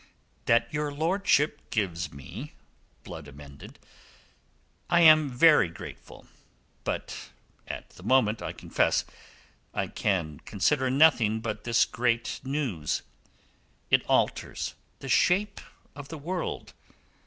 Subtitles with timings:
[0.45, 2.53] "That your lordship gives me,"
[3.03, 3.77] Blood amended,
[4.89, 6.25] "I am very grateful.
[6.83, 7.29] But
[7.67, 9.05] at the moment, I confess,
[9.75, 13.03] I can consider nothing but this great news.
[13.91, 15.61] It alters the shape
[15.95, 16.73] of the world.